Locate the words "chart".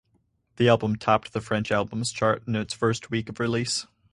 2.11-2.41